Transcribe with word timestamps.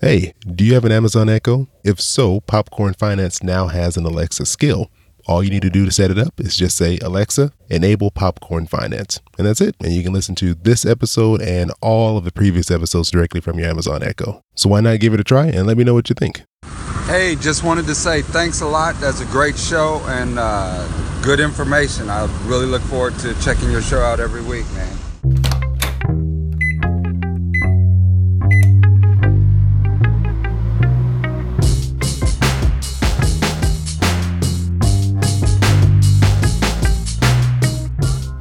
Hey, 0.00 0.32
do 0.46 0.64
you 0.64 0.72
have 0.72 0.86
an 0.86 0.92
Amazon 0.92 1.28
Echo? 1.28 1.68
If 1.84 2.00
so, 2.00 2.40
Popcorn 2.40 2.94
Finance 2.94 3.42
now 3.42 3.66
has 3.66 3.98
an 3.98 4.06
Alexa 4.06 4.46
skill. 4.46 4.90
All 5.26 5.42
you 5.42 5.50
need 5.50 5.60
to 5.60 5.68
do 5.68 5.84
to 5.84 5.92
set 5.92 6.10
it 6.10 6.18
up 6.18 6.40
is 6.40 6.56
just 6.56 6.78
say, 6.78 6.96
Alexa, 7.02 7.52
enable 7.68 8.10
Popcorn 8.10 8.66
Finance. 8.66 9.20
And 9.36 9.46
that's 9.46 9.60
it. 9.60 9.76
And 9.84 9.92
you 9.92 10.02
can 10.02 10.14
listen 10.14 10.34
to 10.36 10.54
this 10.54 10.86
episode 10.86 11.42
and 11.42 11.70
all 11.82 12.16
of 12.16 12.24
the 12.24 12.32
previous 12.32 12.70
episodes 12.70 13.10
directly 13.10 13.42
from 13.42 13.58
your 13.58 13.68
Amazon 13.68 14.02
Echo. 14.02 14.42
So 14.54 14.70
why 14.70 14.80
not 14.80 15.00
give 15.00 15.12
it 15.12 15.20
a 15.20 15.24
try 15.24 15.48
and 15.48 15.66
let 15.66 15.76
me 15.76 15.84
know 15.84 15.92
what 15.92 16.08
you 16.08 16.14
think? 16.14 16.44
Hey, 17.04 17.36
just 17.36 17.62
wanted 17.62 17.84
to 17.84 17.94
say 17.94 18.22
thanks 18.22 18.62
a 18.62 18.66
lot. 18.66 18.94
That's 19.02 19.20
a 19.20 19.26
great 19.26 19.58
show 19.58 20.00
and 20.06 20.38
uh, 20.38 20.88
good 21.20 21.40
information. 21.40 22.08
I 22.08 22.24
really 22.46 22.64
look 22.64 22.82
forward 22.82 23.18
to 23.18 23.38
checking 23.42 23.70
your 23.70 23.82
show 23.82 24.00
out 24.00 24.18
every 24.18 24.40
week, 24.40 24.64
man. 24.72 24.96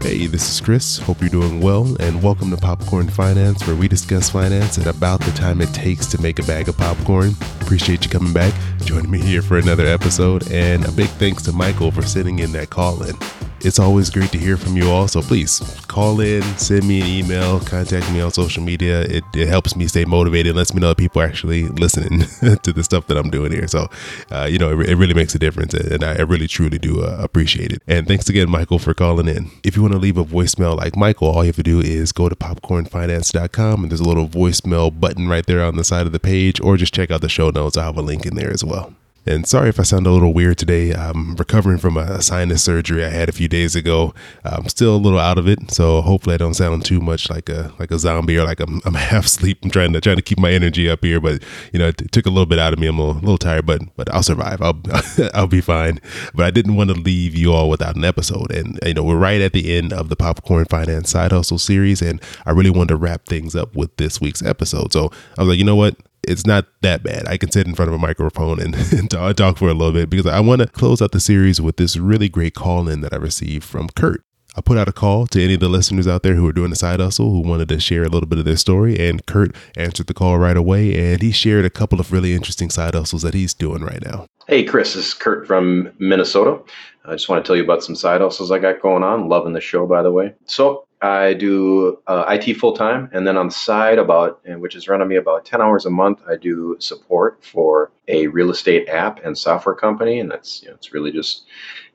Hey, 0.10 0.26
this 0.26 0.50
is 0.50 0.60
Chris. 0.60 0.98
Hope 0.98 1.22
you're 1.22 1.30
doing 1.30 1.62
well, 1.62 1.96
and 2.00 2.24
welcome 2.24 2.50
to 2.50 2.58
Popcorn 2.58 3.08
Finance, 3.10 3.68
where 3.68 3.76
we 3.76 3.88
discuss 3.88 4.32
finance 4.32 4.80
at 4.80 4.88
about 4.88 5.22
the 5.22 5.30
time 5.34 5.62
it 5.62 5.72
takes 5.72 6.08
to 6.08 6.20
make 6.20 6.40
a 6.40 6.44
bag 6.46 6.68
of 6.68 6.76
popcorn. 6.76 7.36
Appreciate 7.62 8.06
you 8.06 8.10
coming 8.10 8.34
back, 8.34 8.52
joining 8.80 9.12
me 9.12 9.20
here 9.20 9.44
for 9.44 9.60
another 9.60 9.86
episode, 9.86 10.52
and 10.52 10.84
a 10.84 10.92
big 10.92 11.10
thanks 11.10 11.44
to 11.44 11.52
Michael 11.52 11.92
for 11.92 12.02
sending 12.02 12.40
in 12.40 12.52
that 12.54 12.72
call 12.72 13.04
in. 13.04 13.16
It's 13.62 13.80
always 13.80 14.10
great 14.10 14.32
to 14.32 14.38
hear 14.38 14.56
from 14.56 14.78
you 14.78 14.90
all. 14.90 15.08
So 15.08 15.22
please 15.22 15.60
call 15.88 16.22
in, 16.22 16.42
send 16.58 16.88
me 16.88 17.02
an 17.02 17.08
email, 17.08 17.60
contact 17.60 18.10
me 18.12 18.22
on 18.22 18.32
social 18.32 18.64
media. 18.64 19.02
It, 19.02 19.24
it 19.34 19.48
helps 19.48 19.76
me 19.76 19.88
stay 19.88 20.06
motivated, 20.06 20.56
lets 20.56 20.74
me 20.74 20.80
know 20.80 20.90
that 20.90 20.98
people 20.98 21.22
are 21.22 21.26
actually 21.26 21.64
listening 21.64 22.20
to 22.64 22.72
the 22.72 22.84
stuff 22.84 23.08
that 23.08 23.18
I'm 23.18 23.30
doing 23.30 23.52
here. 23.52 23.68
So, 23.68 23.90
uh, 24.32 24.48
you 24.50 24.58
know, 24.58 24.80
it, 24.80 24.90
it, 24.90 24.96
really 24.96 25.14
makes 25.14 25.36
a 25.36 25.40
difference. 25.40 25.74
And 25.74 26.04
I, 26.04 26.22
really, 26.22 26.48
truly 26.48 26.78
do 26.78 27.04
uh, 27.04 27.18
appreciate 27.20 27.72
it. 27.72 27.82
And 27.88 28.08
thanks 28.08 28.30
again, 28.30 28.50
Michael, 28.50 28.80
for 28.80 28.94
calling 28.94 29.28
in. 29.28 29.52
If 29.64 29.76
you 29.76 29.82
want 29.82 29.94
to 29.94 30.00
leave 30.00 30.18
a 30.18 30.24
voicemail 30.24 30.78
like 30.78 30.96
Michael, 30.96 31.30
all 31.30 31.44
you 31.44 31.50
have 31.50 31.56
to 31.58 31.64
do 31.64 31.80
is 31.80 32.12
go 32.12 32.30
to 32.30 32.36
popcornfinance.com 32.36 33.84
and 33.84 33.92
there's 33.92 34.00
a 34.00 34.08
little 34.08 34.28
voicemail 34.28 34.98
button 34.98 35.28
right 35.28 35.46
there 35.46 35.64
on 35.64 35.76
the 35.76 35.84
side 35.84 36.06
of 36.06 36.12
the 36.12 36.20
page, 36.20 36.62
or 36.62 36.78
just 36.78 36.94
check 36.94 37.12
out 37.12 37.22
the 37.22 37.30
show 37.30 37.50
notes. 37.50 37.78
i 37.78 37.84
have 37.84 37.98
a 37.98 38.02
link 38.02 38.26
in 38.26 38.36
there 38.36 38.52
as 38.52 38.64
well. 38.64 38.94
And 39.30 39.46
sorry 39.46 39.70
if 39.70 39.80
I 39.80 39.84
sound 39.84 40.08
a 40.08 40.12
little 40.12 40.34
weird 40.34 40.58
today. 40.58 40.92
I'm 40.92 41.36
recovering 41.36 41.78
from 41.78 41.98
a 41.98 42.20
sinus 42.20 42.64
surgery 42.64 43.06
I 43.06 43.10
had 43.10 43.30
a 43.30 43.32
few 43.32 43.48
days 43.48 43.76
ago. 43.76 44.12
I'm 44.44 44.68
still 44.70 44.96
a 44.96 44.98
little 44.98 45.20
out 45.20 45.38
of 45.38 45.48
it, 45.48 45.70
so 45.70 46.02
hopefully 46.02 46.34
I 46.34 46.38
don't 46.38 46.56
sound 46.56 46.84
too 46.84 47.00
much 47.00 47.30
like 47.30 47.48
a 47.48 47.72
like 47.78 47.92
a 47.92 48.00
zombie 48.00 48.40
or 48.40 48.44
like 48.44 48.60
I'm, 48.60 48.82
I'm 48.86 48.94
half 49.10 49.26
asleep. 49.26 49.60
I'm 49.62 49.70
trying 49.70 49.94
to 49.94 50.02
trying 50.02 50.16
to 50.16 50.24
keep 50.24 50.40
my 50.40 50.52
energy 50.52 50.90
up 50.90 51.04
here, 51.04 51.22
but 51.22 51.44
you 51.72 51.78
know 51.78 51.90
it, 51.90 52.12
took 52.12 52.26
a 52.26 52.30
little 52.30 52.48
bit 52.48 52.58
out 52.58 52.74
of 52.74 52.80
me. 52.80 52.88
I'm 52.88 52.98
a 52.98 53.06
little, 53.06 53.22
a 53.22 53.22
little 53.22 53.38
tired, 53.38 53.68
but 53.68 53.84
but 53.96 54.12
I'll 54.12 54.24
survive. 54.24 54.64
I'll 54.64 54.82
I'll 55.36 55.46
be 55.46 55.62
fine. 55.62 56.00
But 56.34 56.46
I 56.46 56.50
didn't 56.50 56.76
want 56.76 56.90
to 56.90 56.96
leave 56.96 57.36
you 57.36 57.54
all 57.54 57.70
without 57.70 57.96
an 57.96 58.06
episode, 58.06 58.52
and 58.52 58.80
you 58.84 58.96
know 58.96 59.04
we're 59.04 59.16
right 59.16 59.42
at 59.42 59.54
the 59.54 59.78
end 59.78 59.94
of 59.94 60.10
the 60.10 60.16
Popcorn 60.16 60.66
Finance 60.66 61.12
Side 61.12 61.32
Hustle 61.32 61.60
series, 61.60 62.02
and 62.02 62.20
I 62.48 62.52
really 62.52 62.72
wanted 62.72 62.90
to 62.90 62.96
wrap 62.96 63.28
things 63.28 63.56
up 63.56 63.76
with 63.76 63.96
this 63.98 64.20
week's 64.20 64.42
episode. 64.42 64.92
So 64.92 65.12
I 65.38 65.42
was 65.42 65.50
like, 65.50 65.60
you 65.60 65.66
know 65.66 65.76
what? 65.76 65.96
It's 66.30 66.46
not 66.46 66.68
that 66.82 67.02
bad. 67.02 67.28
I 67.28 67.38
can 67.38 67.50
sit 67.50 67.66
in 67.66 67.74
front 67.74 67.90
of 67.90 67.96
a 67.96 67.98
microphone 67.98 68.62
and, 68.62 68.76
and 68.94 69.10
talk 69.10 69.58
for 69.58 69.68
a 69.68 69.74
little 69.74 69.94
bit 69.94 70.10
because 70.10 70.28
I 70.28 70.40
want 70.40 70.62
to 70.62 70.68
close 70.68 71.02
out 71.02 71.12
the 71.12 71.20
series 71.20 71.60
with 71.60 71.78
this 71.78 71.98
really 71.98 72.30
great 72.30 72.54
call 72.54 72.88
in 72.88 73.02
that 73.02 73.14
I 73.14 73.18
received 73.18 73.64
from 73.64 73.90
Curt. 73.90 74.24
I 74.56 74.62
put 74.62 74.78
out 74.78 74.88
a 74.88 74.92
call 74.92 75.26
to 75.28 75.44
any 75.44 75.54
of 75.54 75.60
the 75.60 75.70
listeners 75.70 76.08
out 76.08 76.24
there 76.24 76.36
who 76.36 76.48
are 76.48 76.54
doing 76.54 76.72
a 76.72 76.76
side 76.76 77.00
hustle 77.00 77.32
who 77.32 77.42
wanted 77.42 77.70
to 77.70 77.80
share 77.80 78.04
a 78.04 78.10
little 78.10 78.28
bit 78.28 78.40
of 78.40 78.46
their 78.46 78.58
story, 78.58 79.00
and 79.00 79.26
Curt 79.26 79.56
answered 79.78 80.08
the 80.08 80.14
call 80.14 80.38
right 80.38 80.58
away, 80.58 81.14
and 81.14 81.22
he 81.22 81.32
shared 81.32 81.66
a 81.66 81.70
couple 81.70 82.00
of 82.00 82.12
really 82.12 82.34
interesting 82.34 82.70
side 82.70 82.94
hustles 82.94 83.22
that 83.22 83.34
he's 83.34 83.54
doing 83.54 83.84
right 83.84 84.04
now. 84.04 84.26
Hey, 84.48 84.64
Chris, 84.64 84.96
this 84.96 85.08
is 85.08 85.14
Curt 85.14 85.48
from 85.48 85.92
Minnesota. 86.00 86.62
I 87.06 87.14
just 87.14 87.30
want 87.30 87.44
to 87.44 87.48
tell 87.48 87.56
you 87.56 87.64
about 87.64 87.84
some 87.84 87.96
side 87.96 88.22
hustles 88.22 88.52
I 88.52 88.60
got 88.60 88.82
going 88.82 89.04
on. 89.04 89.30
Loving 89.30 89.54
the 89.54 89.62
show, 89.62 89.86
by 89.86 90.02
the 90.02 90.12
way. 90.12 90.34
So, 90.46 90.86
I 91.02 91.34
do 91.34 92.00
uh, 92.08 92.26
IT 92.28 92.56
full 92.56 92.74
time, 92.74 93.10
and 93.14 93.26
then 93.26 93.38
on 93.38 93.48
the 93.48 93.54
side, 93.54 94.00
about 94.00 94.42
which 94.46 94.76
is 94.76 94.90
running 94.90 95.08
me 95.08 95.16
about 95.16 95.46
ten 95.46 95.62
hours 95.62 95.86
a 95.86 95.90
month, 95.90 96.22
I 96.28 96.36
do 96.36 96.76
support 96.80 97.44
for 97.44 97.92
a 98.10 98.28
real 98.28 98.50
estate 98.50 98.90
app 98.90 99.24
and 99.24 99.38
software 99.38 99.76
company, 99.76 100.20
and 100.20 100.30
that's 100.30 100.62
you 100.62 100.68
know, 100.68 100.74
it's 100.74 100.94
really 100.94 101.12
just 101.12 101.46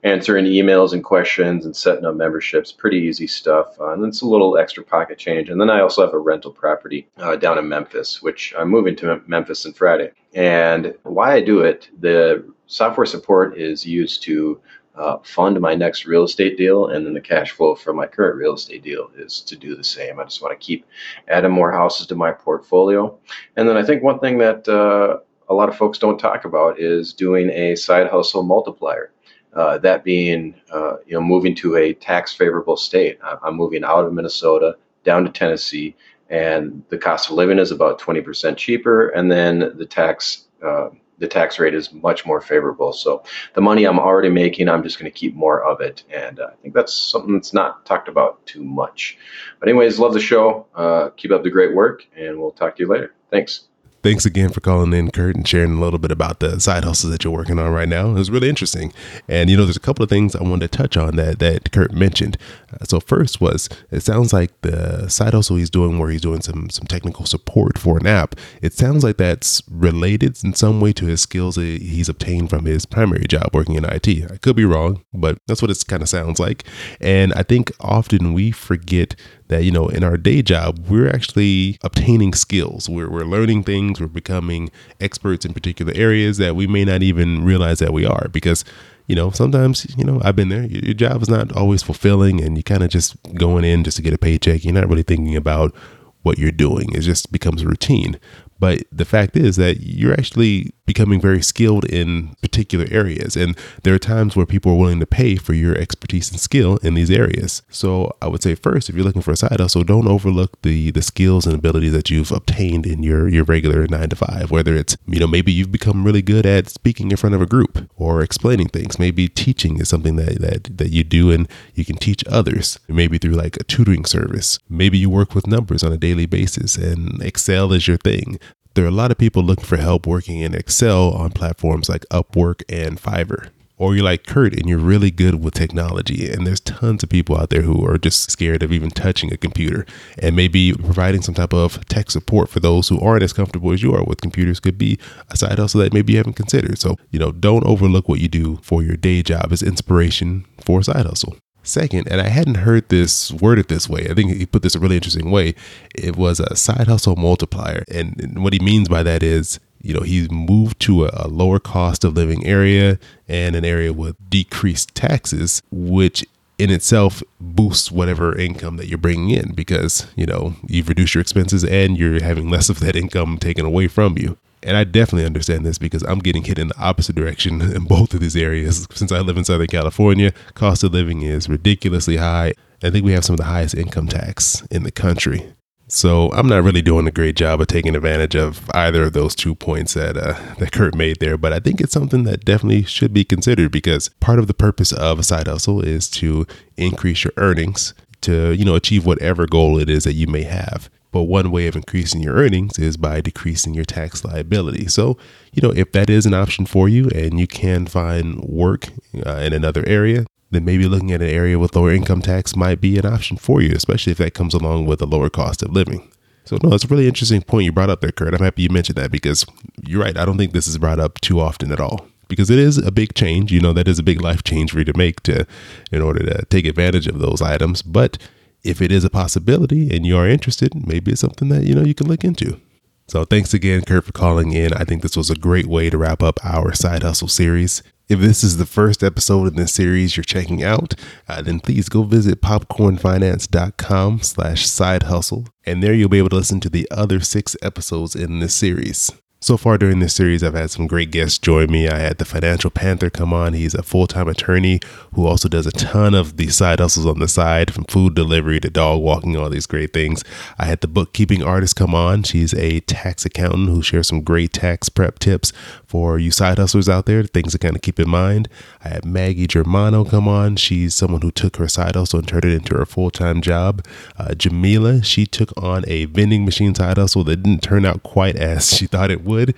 answering 0.03 0.45
emails 0.45 0.91
and 0.93 1.03
questions 1.03 1.65
and 1.65 1.75
setting 1.75 2.05
up 2.05 2.15
memberships. 2.15 2.71
Pretty 2.71 2.97
easy 2.97 3.27
stuff, 3.27 3.79
uh, 3.79 3.93
and 3.93 4.03
it's 4.05 4.21
a 4.21 4.27
little 4.27 4.57
extra 4.57 4.83
pocket 4.83 5.19
change. 5.19 5.49
And 5.49 5.61
then 5.61 5.69
I 5.69 5.81
also 5.81 6.03
have 6.03 6.13
a 6.13 6.19
rental 6.19 6.51
property 6.51 7.07
uh, 7.17 7.35
down 7.35 7.59
in 7.59 7.69
Memphis, 7.69 8.23
which 8.23 8.55
I'm 8.57 8.69
moving 8.69 8.95
to 8.97 9.21
Memphis 9.27 9.67
on 9.67 9.73
Friday. 9.73 10.13
And 10.33 10.95
why 11.03 11.33
I 11.33 11.41
do 11.41 11.59
it, 11.59 11.89
the 11.99 12.51
software 12.65 13.05
support 13.05 13.57
is 13.57 13.85
used 13.85 14.23
to 14.23 14.59
uh, 14.97 15.17
fund 15.23 15.59
my 15.59 15.75
next 15.75 16.05
real 16.05 16.23
estate 16.23 16.57
deal, 16.57 16.87
and 16.87 17.05
then 17.05 17.13
the 17.13 17.21
cash 17.21 17.51
flow 17.51 17.75
from 17.75 17.97
my 17.97 18.07
current 18.07 18.37
real 18.37 18.53
estate 18.53 18.83
deal 18.83 19.09
is 19.17 19.41
to 19.41 19.55
do 19.55 19.75
the 19.75 19.83
same. 19.83 20.19
I 20.19 20.23
just 20.23 20.41
want 20.41 20.59
to 20.59 20.65
keep 20.65 20.85
adding 21.27 21.51
more 21.51 21.71
houses 21.71 22.07
to 22.07 22.15
my 22.15 22.31
portfolio. 22.31 23.17
And 23.55 23.67
then 23.67 23.77
I 23.77 23.83
think 23.83 24.03
one 24.03 24.19
thing 24.19 24.37
that 24.39 24.67
uh, 24.67 25.19
a 25.49 25.53
lot 25.53 25.69
of 25.69 25.77
folks 25.77 25.97
don't 25.97 26.19
talk 26.19 26.45
about 26.45 26.79
is 26.79 27.13
doing 27.13 27.49
a 27.49 27.75
side 27.75 28.07
hustle 28.07 28.43
multiplier. 28.43 29.11
Uh, 29.53 29.77
that 29.77 30.03
being, 30.03 30.53
uh, 30.73 30.97
you 31.05 31.13
know, 31.13 31.21
moving 31.21 31.55
to 31.55 31.77
a 31.77 31.93
tax 31.93 32.33
favorable 32.33 32.75
state. 32.75 33.17
I'm 33.41 33.55
moving 33.55 33.85
out 33.85 34.03
of 34.03 34.11
Minnesota 34.11 34.75
down 35.05 35.23
to 35.23 35.31
Tennessee, 35.31 35.95
and 36.29 36.83
the 36.89 36.97
cost 36.97 37.29
of 37.29 37.35
living 37.35 37.59
is 37.59 37.71
about 37.71 38.01
20% 38.01 38.57
cheaper, 38.57 39.09
and 39.09 39.31
then 39.31 39.71
the 39.77 39.85
tax 39.85 40.47
uh, 40.61 40.89
the 41.17 41.27
tax 41.27 41.59
rate 41.59 41.73
is 41.73 41.93
much 41.93 42.25
more 42.25 42.41
favorable. 42.41 42.91
So 42.93 43.23
the 43.53 43.61
money 43.61 43.85
I'm 43.85 43.99
already 43.99 44.29
making, 44.29 44.69
I'm 44.69 44.83
just 44.83 44.99
going 44.99 45.11
to 45.11 45.17
keep 45.17 45.35
more 45.35 45.63
of 45.63 45.81
it. 45.81 46.03
And 46.13 46.39
uh, 46.39 46.47
I 46.51 46.55
think 46.61 46.73
that's 46.73 46.93
something 46.93 47.33
that's 47.33 47.53
not 47.53 47.85
talked 47.85 48.07
about 48.07 48.45
too 48.45 48.63
much. 48.63 49.17
But, 49.59 49.69
anyways, 49.69 49.99
love 49.99 50.13
the 50.13 50.19
show. 50.19 50.65
Uh, 50.75 51.09
keep 51.15 51.31
up 51.31 51.43
the 51.43 51.49
great 51.49 51.73
work, 51.73 52.05
and 52.15 52.39
we'll 52.39 52.51
talk 52.51 52.75
to 52.75 52.83
you 52.83 52.89
later. 52.89 53.13
Thanks. 53.31 53.67
Thanks 54.03 54.23
again 54.23 54.49
for 54.51 54.59
calling 54.59 54.93
in, 54.93 55.09
Curt, 55.09 55.35
and 55.35 55.47
sharing 55.47 55.77
a 55.77 55.79
little 55.79 55.97
bit 55.97 56.11
about 56.11 56.39
the 56.39 56.59
side 56.59 56.83
hustles 56.83 57.11
that 57.11 57.23
you're 57.23 57.33
working 57.33 57.57
on 57.57 57.71
right 57.73 57.89
now. 57.89 58.11
It 58.11 58.13
was 58.13 58.29
really 58.29 58.49
interesting. 58.49 58.93
And, 59.27 59.49
you 59.49 59.57
know, 59.57 59.63
there's 59.63 59.77
a 59.77 59.79
couple 59.79 60.03
of 60.03 60.09
things 60.11 60.35
I 60.35 60.43
wanted 60.43 60.71
to 60.71 60.77
touch 60.77 60.95
on 60.95 61.15
that, 61.15 61.39
that 61.39 61.71
Curt 61.71 61.91
mentioned. 61.91 62.37
So, 62.83 62.99
first 62.99 63.41
was 63.41 63.69
it 63.91 64.01
sounds 64.01 64.33
like 64.33 64.51
the 64.61 65.07
side 65.09 65.33
hustle 65.33 65.57
he's 65.57 65.69
doing 65.69 65.99
where 65.99 66.09
he's 66.09 66.21
doing 66.21 66.41
some, 66.41 66.69
some 66.69 66.87
technical 66.87 67.25
support 67.25 67.77
for 67.77 67.97
an 67.97 68.07
app, 68.07 68.35
it 68.61 68.73
sounds 68.73 69.03
like 69.03 69.17
that's 69.17 69.61
related 69.69 70.43
in 70.43 70.53
some 70.53 70.81
way 70.81 70.93
to 70.93 71.05
his 71.05 71.21
skills 71.21 71.55
that 71.55 71.81
he's 71.81 72.09
obtained 72.09 72.49
from 72.49 72.65
his 72.65 72.85
primary 72.85 73.25
job 73.27 73.49
working 73.53 73.75
in 73.75 73.85
IT. 73.85 74.31
I 74.31 74.37
could 74.37 74.55
be 74.55 74.65
wrong, 74.65 75.03
but 75.13 75.37
that's 75.47 75.61
what 75.61 75.71
it 75.71 75.83
kind 75.87 76.01
of 76.01 76.09
sounds 76.09 76.39
like. 76.39 76.63
And 76.99 77.33
I 77.33 77.43
think 77.43 77.71
often 77.79 78.33
we 78.33 78.51
forget 78.51 79.15
that 79.47 79.63
you 79.63 79.71
know 79.71 79.87
in 79.87 80.03
our 80.03 80.17
day 80.17 80.41
job 80.41 80.79
we're 80.89 81.09
actually 81.09 81.77
obtaining 81.83 82.33
skills 82.33 82.89
we're, 82.89 83.09
we're 83.09 83.25
learning 83.25 83.63
things 83.63 83.99
we're 83.99 84.07
becoming 84.07 84.69
experts 84.99 85.45
in 85.45 85.53
particular 85.53 85.93
areas 85.95 86.37
that 86.37 86.55
we 86.55 86.65
may 86.67 86.83
not 86.83 87.03
even 87.03 87.43
realize 87.43 87.79
that 87.79 87.93
we 87.93 88.05
are 88.05 88.27
because 88.31 88.65
you 89.07 89.15
know 89.15 89.29
sometimes 89.31 89.85
you 89.97 90.03
know 90.03 90.21
i've 90.23 90.35
been 90.35 90.49
there. 90.49 90.63
Your, 90.63 90.93
job 90.93 91.21
is 91.21 91.29
not 91.29 91.51
always 91.55 91.83
fulfilling 91.83 92.41
and 92.41 92.57
you 92.57 92.63
kind 92.63 92.83
of 92.83 92.89
just 92.89 93.15
going 93.33 93.63
in 93.65 93.83
just 93.83 93.97
to 93.97 94.03
get 94.03 94.13
a 94.13 94.17
paycheck. 94.17 94.63
You're 94.63 94.73
not 94.73 94.87
really 94.87 95.03
thinking 95.03 95.35
about 95.35 95.75
what 96.23 96.39
you're 96.39 96.51
doing. 96.51 96.91
It 96.93 97.01
just 97.01 97.31
becomes 97.31 97.61
a 97.61 97.67
routine. 97.67 98.19
But 98.59 98.83
the 98.91 99.05
fact 99.05 99.35
is 99.37 99.57
that 99.57 99.81
you're 99.81 100.13
actually 100.13 100.73
becoming 100.85 101.19
very 101.19 101.41
skilled 101.41 101.85
in 101.85 102.35
particular 102.41 102.85
areas. 102.91 103.35
And 103.35 103.57
there 103.83 103.93
are 103.93 103.99
times 103.99 104.35
where 104.35 104.45
people 104.45 104.73
are 104.73 104.77
willing 104.77 104.99
to 104.99 105.05
pay 105.05 105.35
for 105.35 105.53
your 105.53 105.75
expertise 105.77 106.29
and 106.29 106.39
skill 106.39 106.77
in 106.77 106.93
these 106.93 107.09
areas. 107.09 107.63
So 107.69 108.15
I 108.21 108.27
would 108.27 108.43
say 108.43 108.55
first, 108.55 108.89
if 108.89 108.95
you're 108.95 109.03
looking 109.03 109.21
for 109.21 109.31
a 109.31 109.37
side 109.37 109.59
hustle, 109.59 109.83
don't 109.83 110.07
overlook 110.07 110.61
the 110.61 110.91
the 110.91 111.01
skills 111.01 111.45
and 111.45 111.55
abilities 111.55 111.93
that 111.93 112.09
you've 112.09 112.31
obtained 112.31 112.85
in 112.85 113.03
your 113.03 113.27
your 113.27 113.43
regular 113.43 113.87
nine 113.87 114.09
to 114.09 114.15
five. 114.15 114.51
Whether 114.51 114.75
it's 114.75 114.95
you 115.07 115.19
know 115.19 115.27
maybe 115.27 115.51
you've 115.51 115.71
become 115.71 116.03
really 116.03 116.21
good 116.21 116.45
at 116.45 116.69
speaking 116.69 117.11
in 117.11 117.17
front 117.17 117.35
of 117.35 117.41
a 117.41 117.47
group 117.47 117.89
or 117.95 118.21
explaining 118.21 118.69
things. 118.69 118.99
Maybe 118.99 119.27
teaching 119.27 119.79
is 119.79 119.89
something 119.89 120.15
that 120.17 120.39
that 120.41 120.77
that 120.77 120.91
you 120.91 121.03
do 121.03 121.31
and 121.31 121.47
you 121.73 121.83
can 121.83 121.97
teach 121.97 122.23
others. 122.27 122.79
Maybe 122.87 123.17
through 123.17 123.33
like 123.33 123.57
a 123.57 123.63
tutoring 123.63 124.05
service. 124.05 124.59
Maybe 124.69 124.97
you 124.97 125.09
work 125.09 125.33
with 125.33 125.47
numbers 125.47 125.83
on 125.83 125.91
a 125.91 125.97
daily 125.97 126.25
basis 126.25 126.77
and 126.77 127.21
Excel 127.23 127.73
is 127.73 127.87
your 127.87 127.97
thing 127.97 128.39
there 128.75 128.85
are 128.85 128.89
a 128.89 128.91
lot 128.91 129.09
of 129.09 129.17
people 129.17 129.41
looking 129.41 129.65
for 129.65 129.77
help 129.77 130.05
working 130.05 130.41
in 130.41 130.53
Excel 130.53 131.11
on 131.11 131.31
platforms 131.31 131.89
like 131.89 132.05
Upwork 132.11 132.61
and 132.69 133.01
Fiverr. 133.01 133.49
Or 133.77 133.93
you're 133.93 134.05
like 134.05 134.25
Curt 134.25 134.53
and 134.53 134.69
you're 134.69 134.77
really 134.77 135.11
good 135.11 135.43
with 135.43 135.53
technology, 135.53 136.31
and 136.31 136.47
there's 136.47 136.61
tons 136.61 137.03
of 137.03 137.09
people 137.09 137.37
out 137.37 137.49
there 137.49 137.63
who 137.63 137.85
are 137.85 137.97
just 137.97 138.31
scared 138.31 138.63
of 138.63 138.71
even 138.71 138.89
touching 138.89 139.33
a 139.33 139.37
computer. 139.37 139.85
And 140.17 140.33
maybe 140.33 140.71
providing 140.71 141.21
some 141.21 141.35
type 141.35 141.53
of 141.53 141.85
tech 141.87 142.09
support 142.09 142.49
for 142.49 142.61
those 142.61 142.87
who 142.87 143.01
aren't 143.01 143.23
as 143.23 143.33
comfortable 143.33 143.73
as 143.73 143.83
you 143.83 143.93
are 143.93 144.03
with 144.03 144.21
computers 144.21 144.61
could 144.61 144.77
be 144.77 144.97
a 145.29 145.35
side 145.35 145.59
hustle 145.59 145.81
that 145.81 145.93
maybe 145.93 146.13
you 146.13 146.19
haven't 146.19 146.37
considered. 146.37 146.79
So, 146.79 146.95
you 147.11 147.19
know, 147.19 147.33
don't 147.33 147.65
overlook 147.65 148.07
what 148.07 148.21
you 148.21 148.29
do 148.29 148.59
for 148.61 148.81
your 148.81 148.95
day 148.95 149.21
job 149.21 149.51
as 149.51 149.61
inspiration 149.61 150.45
for 150.61 150.79
a 150.79 150.83
side 150.85 151.05
hustle. 151.05 151.35
Second, 151.65 152.07
and 152.09 152.21
I 152.21 152.27
hadn't 152.27 152.57
heard 152.57 152.89
this 152.89 153.31
worded 153.31 153.67
this 153.67 153.89
way. 153.89 154.07
I 154.09 154.13
think 154.13 154.31
he 154.31 154.45
put 154.45 154.61
this 154.61 154.75
a 154.75 154.79
really 154.79 154.95
interesting 154.95 155.31
way. 155.31 155.55
It 155.95 156.15
was 156.15 156.39
a 156.39 156.55
side 156.55 156.87
hustle 156.87 157.15
multiplier. 157.15 157.83
And, 157.89 158.21
and 158.21 158.43
what 158.43 158.53
he 158.53 158.59
means 158.59 158.87
by 158.87 159.01
that 159.01 159.23
is, 159.23 159.59
you 159.81 159.93
know, 159.93 160.01
he's 160.01 160.29
moved 160.29 160.79
to 160.81 161.05
a, 161.05 161.11
a 161.13 161.27
lower 161.27 161.59
cost 161.59 162.03
of 162.03 162.15
living 162.15 162.45
area 162.45 162.99
and 163.27 163.55
an 163.55 163.65
area 163.65 163.91
with 163.93 164.15
decreased 164.29 164.93
taxes, 164.93 165.63
which 165.71 166.23
in 166.57 166.69
itself 166.69 167.23
boosts 167.41 167.91
whatever 167.91 168.37
income 168.37 168.77
that 168.77 168.87
you're 168.87 168.97
bringing 168.97 169.29
in 169.29 169.53
because 169.53 170.07
you 170.15 170.25
know 170.25 170.55
you've 170.67 170.87
reduced 170.87 171.13
your 171.13 171.21
expenses 171.21 171.65
and 171.65 171.97
you're 171.97 172.23
having 172.23 172.49
less 172.49 172.69
of 172.69 172.79
that 172.79 172.95
income 172.95 173.37
taken 173.37 173.65
away 173.65 173.89
from 173.89 174.17
you 174.17 174.37
and 174.65 174.75
I 174.75 174.83
definitely 174.83 175.25
understand 175.25 175.65
this 175.65 175.77
because 175.77 176.03
I'm 176.03 176.19
getting 176.19 176.43
hit 176.43 176.59
in 176.59 176.69
the 176.69 176.79
opposite 176.79 177.15
direction 177.15 177.61
in 177.61 177.83
both 177.83 178.13
of 178.13 178.19
these 178.19 178.35
areas. 178.35 178.87
Since 178.91 179.11
I 179.11 179.19
live 179.19 179.37
in 179.37 179.45
Southern 179.45 179.67
California, 179.67 180.33
cost 180.55 180.83
of 180.83 180.93
living 180.93 181.21
is 181.21 181.47
ridiculously 181.47 182.17
high. 182.17 182.53
I 182.83 182.89
think 182.89 183.05
we 183.05 183.13
have 183.13 183.23
some 183.23 183.35
of 183.35 183.37
the 183.37 183.45
highest 183.45 183.75
income 183.75 184.07
tax 184.07 184.61
in 184.71 184.83
the 184.83 184.91
country. 184.91 185.53
So 185.87 186.31
I'm 186.31 186.47
not 186.47 186.63
really 186.63 186.81
doing 186.81 187.07
a 187.07 187.11
great 187.11 187.35
job 187.35 187.61
of 187.61 187.67
taking 187.67 187.95
advantage 187.95 188.35
of 188.35 188.69
either 188.73 189.03
of 189.03 189.13
those 189.13 189.35
two 189.35 189.53
points 189.53 189.93
that 189.93 190.17
uh, 190.17 190.33
that 190.57 190.71
Curt 190.71 190.95
made 190.95 191.19
there. 191.19 191.37
But 191.37 191.53
I 191.53 191.59
think 191.59 191.79
it's 191.79 191.93
something 191.93 192.23
that 192.23 192.43
definitely 192.43 192.83
should 192.83 193.13
be 193.13 193.23
considered 193.23 193.71
because 193.71 194.09
part 194.19 194.39
of 194.39 194.47
the 194.47 194.55
purpose 194.55 194.91
of 194.91 195.19
a 195.19 195.23
side 195.23 195.47
hustle 195.47 195.81
is 195.81 196.09
to 196.11 196.47
increase 196.75 197.23
your 197.23 197.33
earnings 197.37 197.93
to 198.21 198.51
you 198.53 198.65
know 198.65 198.73
achieve 198.73 199.05
whatever 199.05 199.45
goal 199.45 199.79
it 199.79 199.89
is 199.89 200.05
that 200.05 200.13
you 200.13 200.25
may 200.25 200.43
have. 200.43 200.89
But 201.15 201.29
one 201.29 201.49
way 201.49 201.67
of 201.67 201.77
increasing 201.77 202.19
your 202.19 202.33
earnings 202.33 202.77
is 202.77 202.97
by 202.97 203.21
decreasing 203.21 203.73
your 203.73 203.85
tax 203.85 204.25
liability. 204.25 204.87
So, 204.87 205.17
you 205.53 205.61
know, 205.61 205.71
if 205.73 205.93
that 205.93 206.09
is 206.09 206.25
an 206.25 206.33
option 206.33 206.65
for 206.65 206.89
you 206.89 207.07
and 207.15 207.39
you 207.39 207.47
can 207.47 207.87
find 207.87 208.41
work 208.41 208.89
uh, 209.25 209.37
in 209.37 209.53
another 209.53 209.85
area, 209.87 210.25
then 210.51 210.65
maybe 210.65 210.89
looking 210.89 211.13
at 211.13 211.21
an 211.21 211.29
area 211.29 211.57
with 211.57 211.73
lower 211.73 211.93
income 211.93 212.21
tax 212.21 212.53
might 212.57 212.81
be 212.81 212.97
an 212.97 213.05
option 213.05 213.37
for 213.37 213.61
you, 213.61 213.73
especially 213.73 214.11
if 214.11 214.17
that 214.17 214.33
comes 214.33 214.53
along 214.53 214.87
with 214.87 215.01
a 215.01 215.05
lower 215.05 215.29
cost 215.29 215.63
of 215.63 215.71
living. 215.71 216.05
So, 216.43 216.57
no, 216.61 216.73
it's 216.73 216.83
a 216.83 216.87
really 216.87 217.07
interesting 217.07 217.41
point 217.41 217.63
you 217.63 217.71
brought 217.71 217.89
up 217.89 218.01
there, 218.01 218.11
Curt. 218.11 218.33
I'm 218.33 218.43
happy 218.43 218.63
you 218.63 218.69
mentioned 218.69 218.97
that 218.97 219.09
because 219.09 219.45
you're 219.87 220.01
right. 220.01 220.17
I 220.17 220.25
don't 220.25 220.37
think 220.37 220.51
this 220.51 220.67
is 220.67 220.77
brought 220.77 220.99
up 220.99 221.21
too 221.21 221.39
often 221.39 221.71
at 221.71 221.79
all 221.79 222.09
because 222.27 222.49
it 222.49 222.59
is 222.59 222.77
a 222.77 222.91
big 222.91 223.13
change. 223.13 223.53
You 223.53 223.61
know, 223.61 223.71
that 223.71 223.87
is 223.87 223.99
a 223.99 224.03
big 224.03 224.19
life 224.19 224.43
change 224.43 224.73
for 224.73 224.79
you 224.79 224.85
to 224.85 224.97
make 224.97 225.23
to 225.23 225.47
in 225.93 226.01
order 226.01 226.25
to 226.25 226.43
take 226.47 226.65
advantage 226.65 227.07
of 227.07 227.19
those 227.19 227.41
items. 227.41 227.81
But 227.81 228.17
if 228.65 228.81
it 228.81 228.91
is 228.91 229.03
a 229.03 229.09
possibility 229.09 229.95
and 229.95 230.05
you 230.05 230.17
are 230.17 230.27
interested, 230.27 230.87
maybe 230.87 231.11
it's 231.11 231.21
something 231.21 231.49
that 231.49 231.63
you 231.63 231.75
know 231.75 231.83
you 231.83 231.93
can 231.93 232.07
look 232.07 232.23
into. 232.23 232.59
So 233.07 233.23
thanks 233.23 233.53
again, 233.53 233.83
Curt, 233.83 234.05
for 234.05 234.11
calling 234.11 234.51
in. 234.51 234.73
I 234.73 234.83
think 234.83 235.03
this 235.03 235.15
was 235.15 235.29
a 235.29 235.35
great 235.35 235.67
way 235.67 235.91
to 235.91 235.97
wrap 235.97 236.23
up 236.23 236.39
our 236.43 236.73
side 236.73 237.03
hustle 237.03 237.27
series. 237.27 237.83
If 238.07 238.19
this 238.19 238.43
is 238.43 238.57
the 238.57 238.65
first 238.65 239.03
episode 239.03 239.47
in 239.47 239.55
this 239.55 239.73
series 239.73 240.17
you're 240.17 240.23
checking 240.23 240.63
out, 240.63 240.95
uh, 241.27 241.41
then 241.41 241.59
please 241.59 241.89
go 241.89 242.03
visit 242.03 242.41
popcornfinance.com 242.41 244.21
slash 244.21 244.67
side 244.67 245.03
hustle. 245.03 245.47
And 245.65 245.83
there 245.83 245.93
you'll 245.93 246.09
be 246.09 246.17
able 246.17 246.29
to 246.29 246.35
listen 246.35 246.59
to 246.61 246.69
the 246.69 246.87
other 246.89 247.19
six 247.19 247.55
episodes 247.61 248.15
in 248.15 248.39
this 248.39 248.55
series. 248.55 249.11
So 249.45 249.57
far 249.57 249.77
during 249.77 249.99
this 249.99 250.15
series, 250.15 250.43
I've 250.43 250.55
had 250.55 250.71
some 250.71 250.87
great 250.87 251.11
guests 251.11 251.37
join 251.37 251.71
me. 251.71 251.87
I 251.87 251.99
had 251.99 252.17
the 252.17 252.25
Financial 252.25 252.71
Panther 252.71 253.11
come 253.11 253.31
on. 253.31 253.53
He's 253.53 253.75
a 253.75 253.83
full 253.83 254.07
time 254.07 254.27
attorney 254.27 254.79
who 255.13 255.27
also 255.27 255.47
does 255.47 255.67
a 255.67 255.71
ton 255.71 256.15
of 256.15 256.37
the 256.37 256.47
side 256.47 256.79
hustles 256.79 257.05
on 257.05 257.19
the 257.19 257.27
side, 257.27 257.71
from 257.71 257.83
food 257.83 258.15
delivery 258.15 258.59
to 258.61 258.71
dog 258.71 259.03
walking, 259.03 259.37
all 259.37 259.51
these 259.51 259.67
great 259.67 259.93
things. 259.93 260.23
I 260.57 260.65
had 260.65 260.81
the 260.81 260.87
bookkeeping 260.87 261.43
artist 261.43 261.75
come 261.75 261.93
on. 261.93 262.23
She's 262.23 262.55
a 262.55 262.79
tax 262.79 263.23
accountant 263.23 263.69
who 263.69 263.83
shares 263.83 264.07
some 264.07 264.23
great 264.23 264.51
tax 264.51 264.89
prep 264.89 265.19
tips 265.19 265.53
for 265.85 266.17
you 266.17 266.31
side 266.31 266.57
hustlers 266.57 266.89
out 266.89 267.05
there, 267.05 267.21
things 267.21 267.51
to 267.51 267.59
kind 267.59 267.75
of 267.75 267.83
keep 267.83 267.99
in 267.99 268.09
mind. 268.09 268.49
I 268.83 268.89
had 268.89 269.05
Maggie 269.05 269.45
Germano 269.45 270.05
come 270.05 270.27
on. 270.27 270.55
She's 270.55 270.95
someone 270.95 271.21
who 271.21 271.29
took 271.29 271.57
her 271.57 271.67
side 271.67 271.93
hustle 271.93 272.17
and 272.17 272.27
turned 272.27 272.45
it 272.45 272.53
into 272.53 272.75
her 272.75 272.85
full 272.87 273.11
time 273.11 273.41
job. 273.41 273.85
Uh, 274.17 274.33
Jamila, 274.33 275.03
she 275.03 275.27
took 275.27 275.53
on 275.55 275.83
a 275.87 276.05
vending 276.05 276.45
machine 276.45 276.73
side 276.73 276.97
hustle 276.97 277.23
that 277.25 277.43
didn't 277.43 277.61
turn 277.61 277.85
out 277.85 278.01
quite 278.01 278.37
as 278.37 278.75
she 278.75 278.87
thought 278.87 279.11
it 279.11 279.23
would 279.23 279.34
would. 279.35 279.55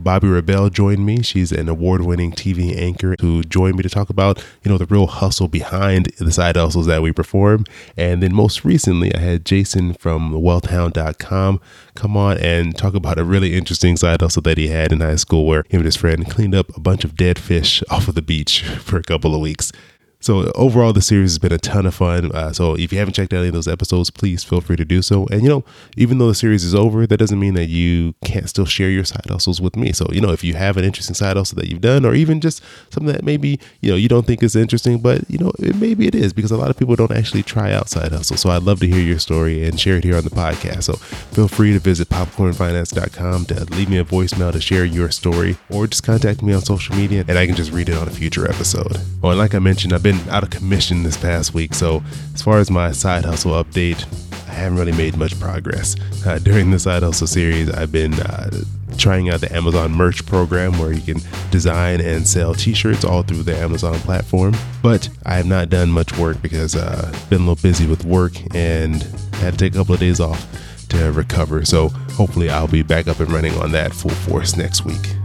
Bobbi 0.00 0.32
Rebell 0.32 0.70
joined 0.70 1.04
me. 1.04 1.22
She's 1.22 1.50
an 1.50 1.68
award-winning 1.68 2.32
TV 2.32 2.76
anchor 2.76 3.16
who 3.20 3.42
joined 3.42 3.76
me 3.76 3.82
to 3.82 3.88
talk 3.88 4.10
about, 4.10 4.38
you 4.62 4.70
know, 4.70 4.78
the 4.78 4.86
real 4.86 5.06
hustle 5.06 5.48
behind 5.48 6.06
the 6.18 6.30
side 6.30 6.56
hustles 6.56 6.86
that 6.86 7.02
we 7.02 7.12
perform. 7.12 7.64
And 7.96 8.22
then 8.22 8.34
most 8.34 8.64
recently, 8.64 9.14
I 9.14 9.18
had 9.18 9.44
Jason 9.44 9.94
from 9.94 10.32
wealthhound.com 10.32 11.60
come 11.94 12.16
on 12.16 12.38
and 12.38 12.76
talk 12.76 12.94
about 12.94 13.18
a 13.18 13.24
really 13.24 13.54
interesting 13.54 13.96
side 13.96 14.20
hustle 14.20 14.42
that 14.42 14.58
he 14.58 14.68
had 14.68 14.92
in 14.92 15.00
high 15.00 15.16
school 15.16 15.46
where 15.46 15.64
him 15.68 15.80
and 15.80 15.84
his 15.84 15.96
friend 15.96 16.30
cleaned 16.30 16.54
up 16.54 16.74
a 16.76 16.80
bunch 16.80 17.04
of 17.04 17.16
dead 17.16 17.38
fish 17.38 17.82
off 17.90 18.08
of 18.08 18.14
the 18.14 18.22
beach 18.22 18.62
for 18.62 18.98
a 18.98 19.02
couple 19.02 19.34
of 19.34 19.40
weeks. 19.40 19.72
So 20.20 20.50
overall, 20.56 20.92
the 20.92 21.00
series 21.00 21.30
has 21.32 21.38
been 21.38 21.52
a 21.52 21.58
ton 21.58 21.86
of 21.86 21.94
fun. 21.94 22.32
Uh, 22.32 22.52
so 22.52 22.74
if 22.74 22.92
you 22.92 22.98
haven't 22.98 23.14
checked 23.14 23.32
out 23.32 23.38
any 23.38 23.48
of 23.48 23.54
those 23.54 23.68
episodes, 23.68 24.10
please 24.10 24.42
feel 24.42 24.60
free 24.60 24.74
to 24.76 24.84
do 24.84 25.00
so. 25.00 25.26
And 25.30 25.42
you 25.42 25.48
know, 25.48 25.64
even 25.96 26.18
though 26.18 26.26
the 26.26 26.34
series 26.34 26.64
is 26.64 26.74
over, 26.74 27.06
that 27.06 27.16
doesn't 27.16 27.38
mean 27.38 27.54
that 27.54 27.68
you 27.68 28.14
can't 28.24 28.48
still 28.48 28.64
share 28.64 28.90
your 28.90 29.04
side 29.04 29.26
hustles 29.28 29.60
with 29.60 29.76
me. 29.76 29.92
So 29.92 30.08
you 30.10 30.20
know, 30.20 30.32
if 30.32 30.42
you 30.42 30.54
have 30.54 30.76
an 30.76 30.84
interesting 30.84 31.14
side 31.14 31.36
hustle 31.36 31.56
that 31.56 31.68
you've 31.68 31.80
done, 31.80 32.04
or 32.04 32.14
even 32.14 32.40
just 32.40 32.62
something 32.90 33.12
that 33.12 33.24
maybe 33.24 33.60
you 33.80 33.90
know 33.90 33.96
you 33.96 34.08
don't 34.08 34.26
think 34.26 34.42
is 34.42 34.56
interesting, 34.56 34.98
but 34.98 35.28
you 35.30 35.38
know, 35.38 35.52
it, 35.60 35.76
maybe 35.76 36.08
it 36.08 36.16
is 36.16 36.32
because 36.32 36.50
a 36.50 36.56
lot 36.56 36.70
of 36.70 36.76
people 36.76 36.96
don't 36.96 37.12
actually 37.12 37.44
try 37.44 37.72
out 37.72 37.88
side 37.88 38.10
hustles. 38.10 38.40
So 38.40 38.50
I'd 38.50 38.64
love 38.64 38.80
to 38.80 38.88
hear 38.88 39.00
your 39.00 39.20
story 39.20 39.64
and 39.64 39.78
share 39.78 39.98
it 39.98 40.04
here 40.04 40.16
on 40.16 40.24
the 40.24 40.30
podcast. 40.30 40.84
So 40.84 40.94
feel 40.94 41.46
free 41.46 41.72
to 41.74 41.78
visit 41.78 42.08
popcornfinance.com 42.08 43.44
to 43.46 43.64
leave 43.76 43.88
me 43.88 43.98
a 43.98 44.04
voicemail 44.04 44.52
to 44.52 44.60
share 44.60 44.84
your 44.84 45.10
story, 45.10 45.58
or 45.70 45.86
just 45.86 46.02
contact 46.02 46.42
me 46.42 46.52
on 46.54 46.62
social 46.62 46.96
media, 46.96 47.24
and 47.28 47.38
I 47.38 47.46
can 47.46 47.54
just 47.54 47.70
read 47.70 47.88
it 47.88 47.96
on 47.96 48.08
a 48.08 48.10
future 48.10 48.50
episode. 48.50 48.96
And 49.22 49.38
like 49.38 49.54
I 49.54 49.58
mentioned, 49.58 49.92
I've 49.92 50.02
been 50.02 50.07
been 50.12 50.30
out 50.30 50.42
of 50.42 50.48
commission 50.48 51.02
this 51.02 51.18
past 51.18 51.52
week, 51.52 51.74
so 51.74 52.02
as 52.32 52.40
far 52.40 52.58
as 52.60 52.70
my 52.70 52.90
side 52.92 53.26
hustle 53.26 53.52
update, 53.62 54.06
I 54.48 54.52
haven't 54.52 54.78
really 54.78 54.92
made 54.92 55.18
much 55.18 55.38
progress. 55.38 55.96
Uh, 56.24 56.38
during 56.38 56.70
the 56.70 56.78
side 56.78 57.02
hustle 57.02 57.26
series, 57.26 57.68
I've 57.68 57.92
been 57.92 58.14
uh, 58.14 58.48
trying 58.96 59.28
out 59.28 59.42
the 59.42 59.54
Amazon 59.54 59.92
merch 59.92 60.24
program 60.24 60.78
where 60.78 60.92
you 60.92 61.02
can 61.02 61.20
design 61.50 62.00
and 62.00 62.26
sell 62.26 62.54
t-shirts 62.54 63.04
all 63.04 63.22
through 63.22 63.42
the 63.42 63.54
Amazon 63.54 63.96
platform. 63.96 64.54
But 64.82 65.10
I 65.26 65.34
have 65.34 65.46
not 65.46 65.68
done 65.68 65.90
much 65.90 66.16
work 66.16 66.40
because 66.40 66.74
uh, 66.74 67.12
been 67.28 67.42
a 67.42 67.44
little 67.44 67.62
busy 67.62 67.86
with 67.86 68.06
work 68.06 68.32
and 68.54 69.02
had 69.42 69.52
to 69.52 69.58
take 69.58 69.74
a 69.74 69.76
couple 69.76 69.92
of 69.92 70.00
days 70.00 70.20
off 70.20 70.46
to 70.88 71.12
recover. 71.12 71.66
So 71.66 71.90
hopefully 72.16 72.48
I'll 72.48 72.66
be 72.66 72.82
back 72.82 73.08
up 73.08 73.20
and 73.20 73.30
running 73.30 73.52
on 73.56 73.72
that 73.72 73.92
full 73.92 74.10
force 74.10 74.56
next 74.56 74.86
week. 74.86 75.17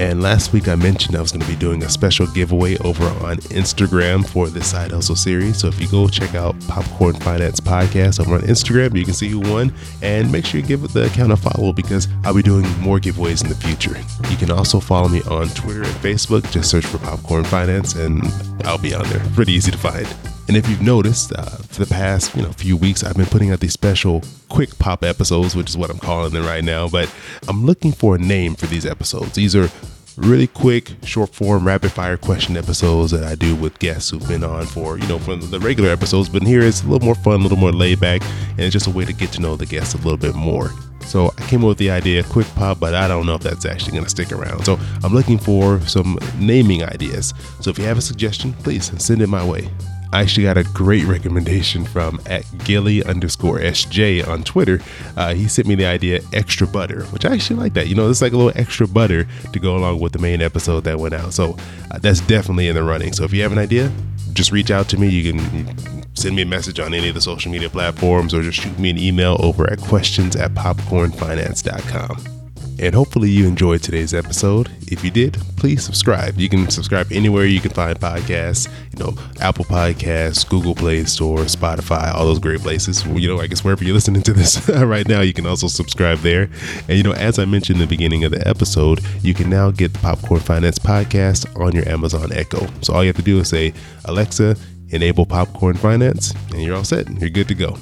And 0.00 0.22
last 0.22 0.54
week 0.54 0.66
I 0.66 0.76
mentioned 0.76 1.14
I 1.14 1.20
was 1.20 1.30
going 1.30 1.42
to 1.42 1.46
be 1.46 1.56
doing 1.56 1.82
a 1.82 1.88
special 1.90 2.26
giveaway 2.28 2.78
over 2.78 3.04
on 3.26 3.36
Instagram 3.52 4.26
for 4.26 4.48
the 4.48 4.64
Side 4.64 4.92
Hustle 4.92 5.14
series. 5.14 5.58
So 5.58 5.68
if 5.68 5.78
you 5.78 5.86
go 5.88 6.08
check 6.08 6.34
out 6.34 6.58
Popcorn 6.68 7.16
Finance 7.16 7.60
Podcast 7.60 8.18
over 8.18 8.36
on 8.36 8.40
Instagram, 8.40 8.96
you 8.96 9.04
can 9.04 9.12
see 9.12 9.28
who 9.28 9.40
won. 9.40 9.74
And 10.00 10.32
make 10.32 10.46
sure 10.46 10.58
you 10.58 10.66
give 10.66 10.90
the 10.94 11.04
account 11.04 11.32
a 11.32 11.36
follow 11.36 11.74
because 11.74 12.08
I'll 12.24 12.34
be 12.34 12.42
doing 12.42 12.66
more 12.78 12.98
giveaways 12.98 13.42
in 13.42 13.50
the 13.50 13.54
future. 13.54 13.94
You 14.30 14.38
can 14.38 14.50
also 14.50 14.80
follow 14.80 15.08
me 15.08 15.20
on 15.24 15.48
Twitter 15.50 15.82
and 15.82 15.94
Facebook. 15.96 16.50
Just 16.50 16.70
search 16.70 16.86
for 16.86 16.96
Popcorn 16.96 17.44
Finance 17.44 17.94
and 17.94 18.22
I'll 18.64 18.78
be 18.78 18.94
on 18.94 19.06
there. 19.10 19.20
Pretty 19.34 19.52
easy 19.52 19.70
to 19.70 19.76
find. 19.76 20.08
And 20.50 20.56
if 20.56 20.68
you've 20.68 20.82
noticed, 20.82 21.32
uh, 21.32 21.44
for 21.44 21.84
the 21.84 21.94
past 21.94 22.34
you 22.34 22.42
know 22.42 22.50
few 22.50 22.76
weeks, 22.76 23.04
I've 23.04 23.14
been 23.14 23.26
putting 23.26 23.52
out 23.52 23.60
these 23.60 23.72
special 23.72 24.24
quick 24.48 24.76
pop 24.80 25.04
episodes, 25.04 25.54
which 25.54 25.68
is 25.70 25.76
what 25.76 25.90
I'm 25.90 25.98
calling 26.00 26.32
them 26.32 26.44
right 26.44 26.64
now. 26.64 26.88
But 26.88 27.08
I'm 27.46 27.64
looking 27.64 27.92
for 27.92 28.16
a 28.16 28.18
name 28.18 28.56
for 28.56 28.66
these 28.66 28.84
episodes. 28.84 29.34
These 29.34 29.54
are 29.54 29.70
really 30.16 30.48
quick, 30.48 30.90
short 31.04 31.32
form, 31.32 31.64
rapid 31.64 31.92
fire 31.92 32.16
question 32.16 32.56
episodes 32.56 33.12
that 33.12 33.22
I 33.22 33.36
do 33.36 33.54
with 33.54 33.78
guests 33.78 34.10
who've 34.10 34.26
been 34.26 34.42
on 34.42 34.66
for, 34.66 34.98
you 34.98 35.06
know, 35.06 35.20
from 35.20 35.40
the 35.52 35.60
regular 35.60 35.90
episodes. 35.90 36.28
But 36.28 36.42
here 36.42 36.62
it's 36.62 36.82
a 36.82 36.88
little 36.88 37.06
more 37.06 37.14
fun, 37.14 37.38
a 37.38 37.42
little 37.44 37.56
more 37.56 37.70
laid 37.70 38.00
back, 38.00 38.20
and 38.22 38.58
it's 38.58 38.72
just 38.72 38.88
a 38.88 38.90
way 38.90 39.04
to 39.04 39.12
get 39.12 39.30
to 39.34 39.40
know 39.40 39.54
the 39.54 39.66
guests 39.66 39.94
a 39.94 39.98
little 39.98 40.16
bit 40.16 40.34
more. 40.34 40.72
So 41.02 41.32
I 41.38 41.46
came 41.46 41.60
up 41.60 41.68
with 41.68 41.78
the 41.78 41.92
idea, 41.92 42.18
of 42.18 42.28
quick 42.28 42.48
pop, 42.56 42.80
but 42.80 42.92
I 42.92 43.06
don't 43.06 43.24
know 43.24 43.36
if 43.36 43.42
that's 43.42 43.66
actually 43.66 43.92
going 43.92 44.02
to 44.02 44.10
stick 44.10 44.32
around. 44.32 44.64
So 44.64 44.80
I'm 45.04 45.14
looking 45.14 45.38
for 45.38 45.80
some 45.82 46.18
naming 46.40 46.82
ideas. 46.82 47.34
So 47.60 47.70
if 47.70 47.78
you 47.78 47.84
have 47.84 47.98
a 47.98 48.02
suggestion, 48.02 48.52
please 48.52 48.90
send 49.00 49.22
it 49.22 49.28
my 49.28 49.46
way. 49.46 49.70
I 50.12 50.22
actually 50.22 50.44
got 50.44 50.58
a 50.58 50.64
great 50.64 51.04
recommendation 51.04 51.84
from 51.84 52.20
at 52.26 52.44
Gilly 52.64 53.04
underscore 53.04 53.58
SJ 53.58 54.26
on 54.26 54.42
Twitter. 54.42 54.80
Uh, 55.16 55.34
he 55.34 55.46
sent 55.48 55.68
me 55.68 55.74
the 55.76 55.86
idea 55.86 56.20
extra 56.32 56.66
butter, 56.66 57.04
which 57.06 57.24
I 57.24 57.34
actually 57.34 57.60
like 57.60 57.74
that. 57.74 57.86
You 57.86 57.94
know, 57.94 58.10
it's 58.10 58.22
like 58.22 58.32
a 58.32 58.36
little 58.36 58.58
extra 58.58 58.88
butter 58.88 59.26
to 59.52 59.58
go 59.58 59.76
along 59.76 60.00
with 60.00 60.12
the 60.12 60.18
main 60.18 60.42
episode 60.42 60.84
that 60.84 60.98
went 60.98 61.14
out. 61.14 61.32
So 61.32 61.56
uh, 61.90 61.98
that's 61.98 62.20
definitely 62.20 62.68
in 62.68 62.74
the 62.74 62.82
running. 62.82 63.12
So 63.12 63.24
if 63.24 63.32
you 63.32 63.42
have 63.42 63.52
an 63.52 63.58
idea, 63.58 63.92
just 64.32 64.52
reach 64.52 64.70
out 64.70 64.88
to 64.90 64.98
me. 64.98 65.08
You 65.08 65.32
can 65.32 66.16
send 66.16 66.34
me 66.36 66.42
a 66.42 66.46
message 66.46 66.80
on 66.80 66.92
any 66.92 67.08
of 67.08 67.14
the 67.14 67.20
social 67.20 67.52
media 67.52 67.70
platforms 67.70 68.34
or 68.34 68.42
just 68.42 68.60
shoot 68.60 68.78
me 68.78 68.90
an 68.90 68.98
email 68.98 69.36
over 69.40 69.70
at 69.70 69.78
questions 69.80 70.36
at 70.36 70.52
popcornfinance.com. 70.54 72.39
And 72.80 72.94
hopefully 72.94 73.28
you 73.28 73.46
enjoyed 73.46 73.82
today's 73.82 74.14
episode. 74.14 74.70
If 74.90 75.04
you 75.04 75.10
did, 75.10 75.34
please 75.58 75.84
subscribe. 75.84 76.38
You 76.38 76.48
can 76.48 76.70
subscribe 76.70 77.12
anywhere 77.12 77.44
you 77.44 77.60
can 77.60 77.72
find 77.72 78.00
podcasts, 78.00 78.68
you 78.92 79.04
know, 79.04 79.14
Apple 79.38 79.66
Podcasts, 79.66 80.48
Google 80.48 80.74
Play 80.74 81.04
Store, 81.04 81.40
Spotify, 81.40 82.14
all 82.14 82.24
those 82.24 82.38
great 82.38 82.60
places. 82.60 83.04
You 83.04 83.28
know, 83.28 83.38
I 83.38 83.48
guess 83.48 83.62
wherever 83.62 83.84
you're 83.84 83.92
listening 83.92 84.22
to 84.22 84.32
this 84.32 84.66
right 84.68 85.06
now, 85.06 85.20
you 85.20 85.34
can 85.34 85.46
also 85.46 85.66
subscribe 85.66 86.20
there. 86.20 86.48
And, 86.88 86.96
you 86.96 87.02
know, 87.02 87.12
as 87.12 87.38
I 87.38 87.44
mentioned 87.44 87.76
in 87.76 87.86
the 87.86 87.94
beginning 87.94 88.24
of 88.24 88.32
the 88.32 88.48
episode, 88.48 89.00
you 89.20 89.34
can 89.34 89.50
now 89.50 89.70
get 89.70 89.92
the 89.92 89.98
Popcorn 89.98 90.40
Finance 90.40 90.78
podcast 90.78 91.60
on 91.60 91.72
your 91.72 91.86
Amazon 91.86 92.32
Echo. 92.32 92.66
So 92.80 92.94
all 92.94 93.04
you 93.04 93.08
have 93.08 93.16
to 93.16 93.22
do 93.22 93.40
is 93.40 93.50
say, 93.50 93.74
Alexa, 94.06 94.56
enable 94.88 95.26
popcorn 95.26 95.76
finance, 95.76 96.32
and 96.50 96.62
you're 96.62 96.76
all 96.76 96.84
set. 96.84 97.10
You're 97.20 97.28
good 97.28 97.48
to 97.48 97.54
go. 97.54 97.76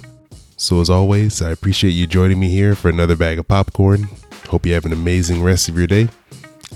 So, 0.57 0.81
as 0.81 0.91
always, 0.91 1.41
I 1.41 1.53
appreciate 1.53 1.93
you 1.93 2.09
joining 2.09 2.41
me 2.41 2.49
here 2.49 2.75
for 2.75 2.89
another 2.89 3.15
bag 3.15 3.39
of 3.39 3.47
popcorn. 3.47 4.09
Hope 4.47 4.65
you 4.65 4.75
have 4.75 4.87
an 4.87 4.93
amazing 4.93 5.43
rest 5.43 5.69
of 5.69 5.77
your 5.77 5.87
day, 5.87 6.09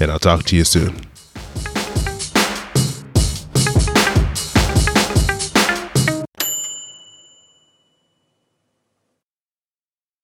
and 0.00 0.10
I'll 0.10 0.18
talk 0.18 0.44
to 0.44 0.56
you 0.56 0.64
soon. 0.64 1.11